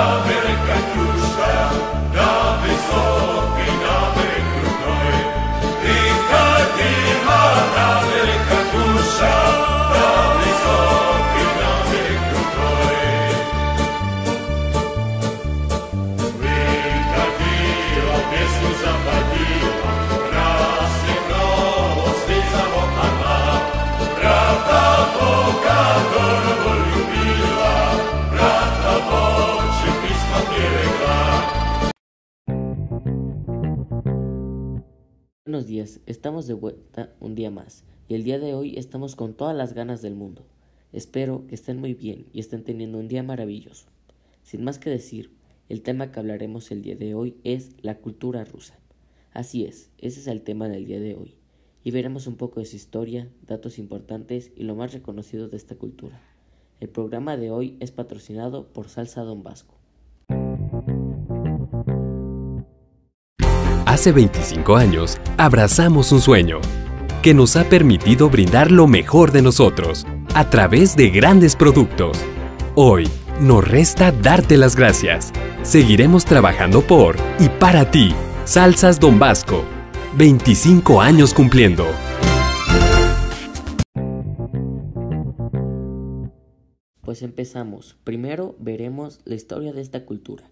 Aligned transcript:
América 0.00 1.09
buenos 35.50 35.66
días, 35.66 35.98
estamos 36.06 36.46
de 36.46 36.54
vuelta 36.54 37.12
un 37.18 37.34
día 37.34 37.50
más 37.50 37.82
y 38.06 38.14
el 38.14 38.22
día 38.22 38.38
de 38.38 38.54
hoy 38.54 38.78
estamos 38.78 39.16
con 39.16 39.34
todas 39.34 39.56
las 39.56 39.72
ganas 39.72 40.00
del 40.00 40.14
mundo. 40.14 40.46
Espero 40.92 41.44
que 41.48 41.56
estén 41.56 41.80
muy 41.80 41.92
bien 41.92 42.26
y 42.32 42.38
estén 42.38 42.62
teniendo 42.62 42.98
un 42.98 43.08
día 43.08 43.24
maravilloso. 43.24 43.88
Sin 44.44 44.62
más 44.62 44.78
que 44.78 44.90
decir, 44.90 45.32
el 45.68 45.82
tema 45.82 46.12
que 46.12 46.20
hablaremos 46.20 46.70
el 46.70 46.82
día 46.82 46.94
de 46.94 47.16
hoy 47.16 47.36
es 47.42 47.70
la 47.82 47.96
cultura 47.96 48.44
rusa. 48.44 48.78
Así 49.32 49.64
es, 49.64 49.90
ese 49.98 50.20
es 50.20 50.28
el 50.28 50.42
tema 50.42 50.68
del 50.68 50.86
día 50.86 51.00
de 51.00 51.16
hoy 51.16 51.34
y 51.82 51.90
veremos 51.90 52.28
un 52.28 52.36
poco 52.36 52.60
de 52.60 52.66
su 52.66 52.76
historia, 52.76 53.28
datos 53.44 53.80
importantes 53.80 54.52
y 54.54 54.62
lo 54.62 54.76
más 54.76 54.92
reconocido 54.92 55.48
de 55.48 55.56
esta 55.56 55.74
cultura. 55.74 56.22
El 56.78 56.90
programa 56.90 57.36
de 57.36 57.50
hoy 57.50 57.76
es 57.80 57.90
patrocinado 57.90 58.68
por 58.72 58.88
Salsa 58.88 59.22
Don 59.22 59.42
Vasco. 59.42 59.79
Hace 64.00 64.12
25 64.12 64.76
años, 64.76 65.18
abrazamos 65.36 66.10
un 66.10 66.22
sueño 66.22 66.62
que 67.20 67.34
nos 67.34 67.54
ha 67.56 67.68
permitido 67.68 68.30
brindar 68.30 68.72
lo 68.72 68.86
mejor 68.86 69.30
de 69.30 69.42
nosotros 69.42 70.06
a 70.32 70.48
través 70.48 70.96
de 70.96 71.10
grandes 71.10 71.54
productos. 71.54 72.18
Hoy, 72.76 73.06
nos 73.42 73.62
resta 73.62 74.10
darte 74.10 74.56
las 74.56 74.74
gracias. 74.74 75.34
Seguiremos 75.60 76.24
trabajando 76.24 76.80
por 76.80 77.16
y 77.38 77.50
para 77.50 77.90
ti. 77.90 78.14
Salsas 78.46 78.98
Don 78.98 79.18
Vasco. 79.18 79.64
25 80.16 81.02
años 81.02 81.34
cumpliendo. 81.34 81.86
Pues 87.02 87.20
empezamos. 87.20 87.98
Primero 88.02 88.56
veremos 88.58 89.20
la 89.26 89.34
historia 89.34 89.74
de 89.74 89.82
esta 89.82 90.06
cultura. 90.06 90.50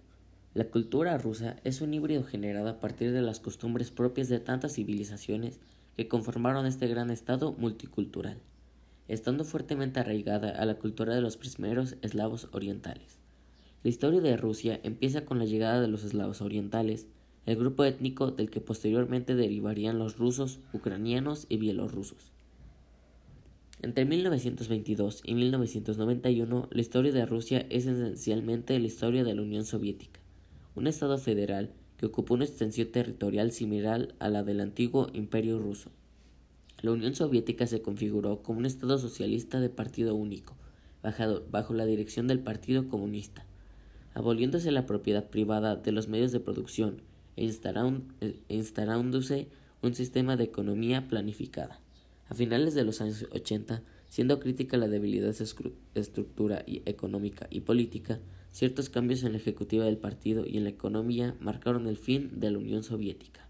La 0.58 0.64
cultura 0.64 1.16
rusa 1.18 1.54
es 1.62 1.80
un 1.82 1.94
híbrido 1.94 2.24
generado 2.24 2.68
a 2.68 2.80
partir 2.80 3.12
de 3.12 3.22
las 3.22 3.38
costumbres 3.38 3.92
propias 3.92 4.28
de 4.28 4.40
tantas 4.40 4.72
civilizaciones 4.72 5.60
que 5.96 6.08
conformaron 6.08 6.66
este 6.66 6.88
gran 6.88 7.12
estado 7.12 7.52
multicultural, 7.52 8.38
estando 9.06 9.44
fuertemente 9.44 10.00
arraigada 10.00 10.50
a 10.50 10.64
la 10.64 10.74
cultura 10.74 11.14
de 11.14 11.20
los 11.20 11.36
primeros 11.36 11.94
eslavos 12.02 12.48
orientales. 12.50 13.20
La 13.84 13.90
historia 13.90 14.20
de 14.20 14.36
Rusia 14.36 14.80
empieza 14.82 15.24
con 15.24 15.38
la 15.38 15.44
llegada 15.44 15.80
de 15.80 15.86
los 15.86 16.02
eslavos 16.02 16.40
orientales, 16.40 17.06
el 17.46 17.54
grupo 17.54 17.84
étnico 17.84 18.32
del 18.32 18.50
que 18.50 18.60
posteriormente 18.60 19.36
derivarían 19.36 20.00
los 20.00 20.18
rusos, 20.18 20.58
ucranianos 20.72 21.46
y 21.48 21.58
bielorrusos. 21.58 22.32
Entre 23.80 24.04
1922 24.04 25.22
y 25.24 25.34
1991, 25.36 26.68
la 26.68 26.80
historia 26.80 27.12
de 27.12 27.26
Rusia 27.26 27.64
es 27.70 27.86
esencialmente 27.86 28.76
la 28.80 28.86
historia 28.88 29.22
de 29.22 29.36
la 29.36 29.42
Unión 29.42 29.64
Soviética 29.64 30.17
un 30.78 30.86
Estado 30.86 31.18
federal 31.18 31.70
que 31.96 32.06
ocupó 32.06 32.34
una 32.34 32.44
extensión 32.44 32.88
territorial 32.88 33.52
similar 33.52 34.14
a 34.20 34.28
la 34.28 34.44
del 34.44 34.60
antiguo 34.60 35.08
Imperio 35.12 35.58
ruso. 35.58 35.90
La 36.80 36.92
Unión 36.92 37.14
Soviética 37.14 37.66
se 37.66 37.82
configuró 37.82 38.42
como 38.42 38.60
un 38.60 38.66
Estado 38.66 38.98
socialista 38.98 39.58
de 39.58 39.68
partido 39.68 40.14
único, 40.14 40.56
bajo 41.50 41.74
la 41.74 41.86
dirección 41.86 42.28
del 42.28 42.38
Partido 42.38 42.88
Comunista, 42.88 43.44
aboliéndose 44.14 44.70
la 44.70 44.86
propiedad 44.86 45.28
privada 45.28 45.74
de 45.74 45.92
los 45.92 46.08
medios 46.08 46.30
de 46.30 46.40
producción 46.40 47.02
e, 47.36 47.46
e 48.48 48.54
instalándose 48.54 49.48
un 49.82 49.94
sistema 49.94 50.36
de 50.36 50.44
economía 50.44 51.08
planificada. 51.08 51.80
A 52.28 52.34
finales 52.34 52.74
de 52.74 52.84
los 52.84 53.00
años 53.00 53.26
80, 53.32 53.82
siendo 54.08 54.40
crítica 54.40 54.76
la 54.76 54.88
debilidad 54.88 55.34
estructura 55.94 56.64
económica 56.66 57.46
y 57.50 57.60
política, 57.60 58.20
Ciertos 58.50 58.88
cambios 58.88 59.22
en 59.22 59.32
la 59.32 59.38
ejecutiva 59.38 59.84
del 59.84 59.98
partido 59.98 60.44
y 60.46 60.56
en 60.56 60.64
la 60.64 60.70
economía 60.70 61.36
marcaron 61.40 61.86
el 61.86 61.96
fin 61.96 62.40
de 62.40 62.50
la 62.50 62.58
Unión 62.58 62.82
Soviética. 62.82 63.47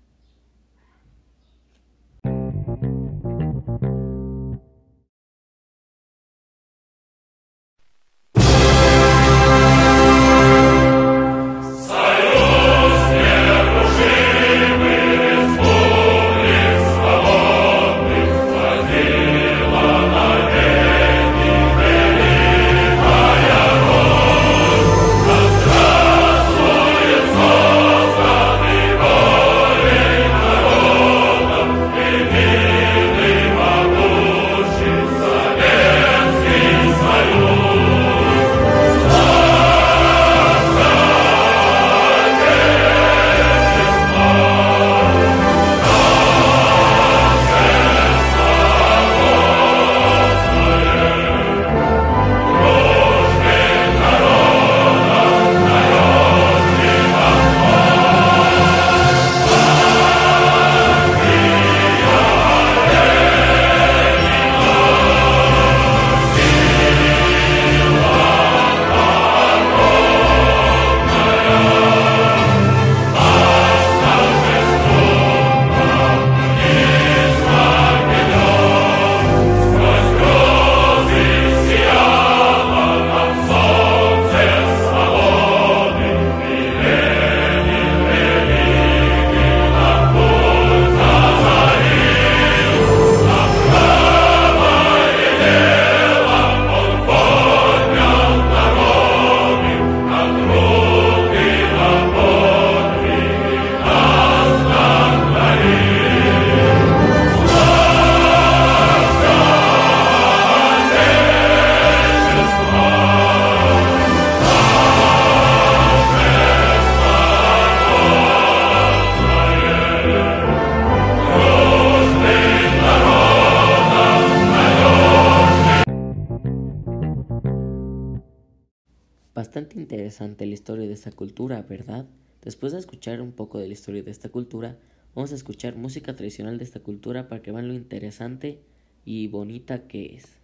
Bastante 129.58 129.80
interesante 129.80 130.46
la 130.46 130.54
historia 130.54 130.86
de 130.86 130.92
esta 130.92 131.10
cultura, 131.10 131.62
¿verdad? 131.62 132.06
Después 132.42 132.72
de 132.72 132.78
escuchar 132.78 133.20
un 133.20 133.32
poco 133.32 133.58
de 133.58 133.66
la 133.66 133.72
historia 133.72 134.04
de 134.04 134.12
esta 134.12 134.28
cultura, 134.28 134.78
vamos 135.16 135.32
a 135.32 135.34
escuchar 135.34 135.74
música 135.74 136.14
tradicional 136.14 136.58
de 136.58 136.62
esta 136.62 136.78
cultura 136.78 137.28
para 137.28 137.42
que 137.42 137.50
vean 137.50 137.66
lo 137.66 137.74
interesante 137.74 138.60
y 139.04 139.26
bonita 139.26 139.88
que 139.88 140.14
es. 140.14 140.37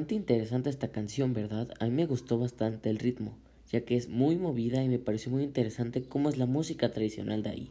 Bastante 0.00 0.14
interesante 0.14 0.70
esta 0.70 0.88
canción, 0.88 1.34
¿verdad? 1.34 1.74
A 1.78 1.84
mí 1.84 1.90
me 1.90 2.06
gustó 2.06 2.38
bastante 2.38 2.88
el 2.88 2.98
ritmo, 2.98 3.36
ya 3.70 3.82
que 3.82 3.98
es 3.98 4.08
muy 4.08 4.36
movida 4.36 4.82
y 4.82 4.88
me 4.88 4.98
pareció 4.98 5.30
muy 5.30 5.42
interesante 5.42 6.02
cómo 6.04 6.30
es 6.30 6.38
la 6.38 6.46
música 6.46 6.90
tradicional 6.90 7.42
de 7.42 7.50
ahí, 7.50 7.70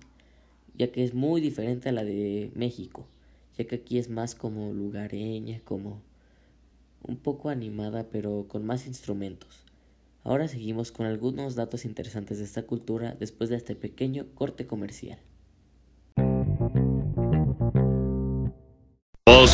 ya 0.75 0.91
que 0.91 1.03
es 1.03 1.15
muy 1.15 1.41
diferente 1.41 1.89
a 1.89 1.91
la 1.91 2.03
de 2.03 2.51
México, 2.53 3.07
ya 3.57 3.65
que 3.65 3.77
aquí 3.77 3.97
es 3.97 4.11
más 4.11 4.35
como 4.35 4.71
lugareña, 4.73 5.59
como 5.65 6.03
un 7.01 7.17
poco 7.17 7.49
animada, 7.49 8.05
pero 8.11 8.45
con 8.47 8.63
más 8.63 8.85
instrumentos. 8.85 9.65
Ahora 10.23 10.47
seguimos 10.47 10.91
con 10.91 11.07
algunos 11.07 11.55
datos 11.55 11.83
interesantes 11.83 12.37
de 12.37 12.43
esta 12.43 12.61
cultura 12.61 13.17
después 13.19 13.49
de 13.49 13.55
este 13.55 13.75
pequeño 13.75 14.27
corte 14.35 14.67
comercial. 14.67 15.17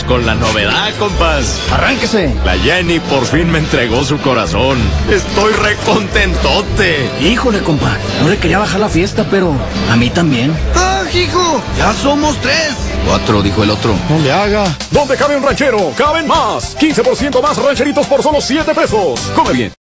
Con 0.08 0.25
la 0.25 0.36
novedad, 0.36 0.94
compas. 0.98 1.60
Arránquese. 1.70 2.34
La 2.46 2.53
Jenny 2.58 3.00
por 3.01 3.25
fin 3.25 3.51
me 3.51 3.60
entregó 3.60 4.05
su 4.05 4.17
corazón. 4.20 4.77
Estoy 5.12 5.51
recontentote. 5.51 7.10
Híjole, 7.20 7.60
compa. 7.60 7.98
No 8.22 8.29
le 8.29 8.38
quería 8.38 8.60
bajar 8.60 8.79
la 8.79 8.88
fiesta, 8.88 9.25
pero 9.29 9.53
a 9.91 9.96
mí 9.98 10.10
también. 10.10 10.55
¡Ah, 10.75 11.03
hijo! 11.13 11.62
¡Ya 11.77 11.91
somos 11.91 12.38
tres! 12.38 12.74
Cuatro, 13.05 13.41
dijo 13.41 13.63
el 13.63 13.72
otro. 13.72 13.94
No 14.10 14.17
le 14.20 14.32
haga. 14.32 14.63
¿Dónde 14.91 15.17
cabe 15.17 15.36
un 15.36 15.44
ranchero? 15.44 15.91
¡Caben 15.98 16.25
más! 16.25 16.77
15% 16.77 17.41
más 17.41 17.58
rancheritos 17.58 18.08
por 18.08 18.24
solo 18.24 18.39
7 18.39 18.74
pesos. 18.74 19.20
Come 19.36 19.51
bien. 19.51 19.85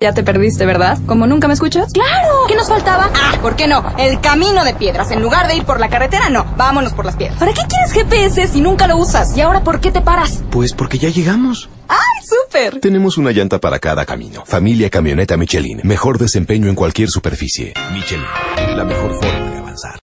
Ya 0.00 0.12
te 0.12 0.22
perdiste, 0.22 0.66
¿verdad? 0.66 0.98
¿Como 1.06 1.26
nunca 1.26 1.48
me 1.48 1.54
escuchas? 1.54 1.92
¡Claro! 1.92 2.46
¿Qué 2.48 2.54
nos 2.54 2.68
faltaba? 2.68 3.10
Ah, 3.14 3.38
¿por 3.40 3.56
qué 3.56 3.66
no? 3.66 3.82
El 3.98 4.20
camino 4.20 4.64
de 4.64 4.74
piedras. 4.74 5.10
En 5.10 5.22
lugar 5.22 5.48
de 5.48 5.56
ir 5.56 5.64
por 5.64 5.80
la 5.80 5.88
carretera, 5.88 6.28
no. 6.28 6.44
Vámonos 6.56 6.92
por 6.92 7.04
las 7.06 7.16
piedras. 7.16 7.38
¿Para 7.38 7.52
qué 7.52 7.62
quieres 7.68 7.92
GPS 7.92 8.48
si 8.48 8.60
nunca 8.60 8.86
lo 8.86 8.98
usas? 8.98 9.36
¿Y 9.36 9.40
ahora 9.40 9.62
por 9.64 9.80
qué 9.80 9.90
te 9.90 10.02
paras? 10.02 10.42
Pues 10.50 10.74
porque 10.74 10.98
ya 10.98 11.08
llegamos. 11.08 11.70
¡Ay, 11.88 12.26
súper! 12.26 12.80
Tenemos 12.80 13.16
una 13.16 13.30
llanta 13.30 13.58
para 13.58 13.78
cada 13.78 14.04
camino. 14.04 14.44
Familia 14.44 14.90
Camioneta 14.90 15.36
Michelin. 15.36 15.80
Mejor 15.84 16.18
desempeño 16.18 16.68
en 16.68 16.74
cualquier 16.74 17.08
superficie. 17.08 17.72
Michelin. 17.92 18.24
La 18.76 18.84
mejor 18.84 19.14
forma 19.14 19.50
de 19.50 19.58
avanzar. 19.58 19.98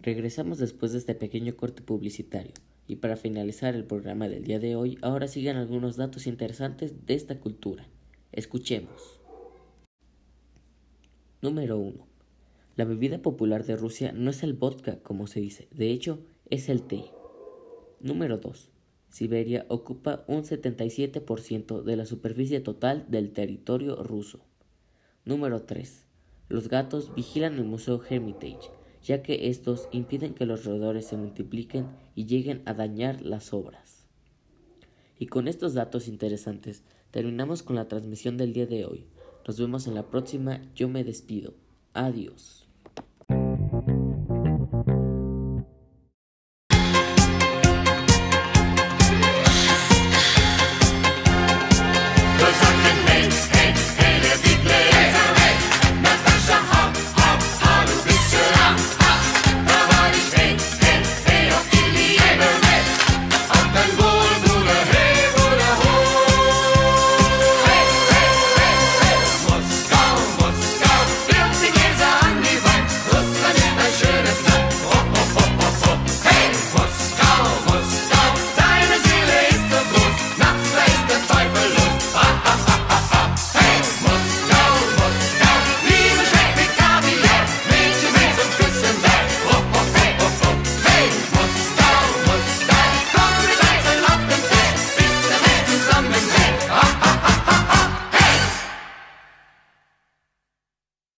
Regresamos 0.00 0.58
después 0.58 0.92
de 0.92 0.98
este 0.98 1.14
pequeño 1.14 1.54
corte 1.56 1.82
publicitario. 1.82 2.52
Y 2.90 2.96
para 2.96 3.16
finalizar 3.16 3.76
el 3.76 3.84
programa 3.84 4.28
del 4.28 4.42
día 4.42 4.58
de 4.58 4.74
hoy, 4.74 4.98
ahora 5.00 5.28
siguen 5.28 5.56
algunos 5.56 5.94
datos 5.94 6.26
interesantes 6.26 7.06
de 7.06 7.14
esta 7.14 7.38
cultura. 7.38 7.86
Escuchemos. 8.32 9.20
Número 11.40 11.78
1. 11.78 12.04
La 12.74 12.84
bebida 12.84 13.22
popular 13.22 13.64
de 13.64 13.76
Rusia 13.76 14.10
no 14.10 14.30
es 14.30 14.42
el 14.42 14.54
vodka, 14.54 14.98
como 15.04 15.28
se 15.28 15.38
dice, 15.38 15.68
de 15.70 15.92
hecho, 15.92 16.18
es 16.46 16.68
el 16.68 16.82
té. 16.82 17.04
Número 18.00 18.38
2. 18.38 18.72
Siberia 19.08 19.66
ocupa 19.68 20.24
un 20.26 20.42
77% 20.42 21.84
de 21.84 21.94
la 21.94 22.06
superficie 22.06 22.58
total 22.58 23.06
del 23.08 23.30
territorio 23.30 24.02
ruso. 24.02 24.40
Número 25.24 25.62
3. 25.62 26.06
Los 26.48 26.68
gatos 26.68 27.14
vigilan 27.14 27.54
el 27.54 27.66
Museo 27.66 28.02
Hermitage, 28.02 28.68
ya 29.02 29.22
que 29.22 29.48
estos 29.48 29.88
impiden 29.92 30.34
que 30.34 30.46
los 30.46 30.64
roedores 30.64 31.06
se 31.06 31.16
multipliquen 31.16 31.86
y 32.14 32.26
lleguen 32.26 32.62
a 32.66 32.74
dañar 32.74 33.22
las 33.22 33.52
obras. 33.52 34.06
Y 35.18 35.26
con 35.26 35.48
estos 35.48 35.74
datos 35.74 36.08
interesantes 36.08 36.82
terminamos 37.10 37.62
con 37.62 37.76
la 37.76 37.88
transmisión 37.88 38.36
del 38.36 38.52
día 38.52 38.66
de 38.66 38.84
hoy. 38.84 39.04
Nos 39.46 39.58
vemos 39.58 39.86
en 39.86 39.94
la 39.94 40.08
próxima. 40.08 40.62
Yo 40.74 40.88
me 40.88 41.04
despido. 41.04 41.54
Adiós. 41.92 42.69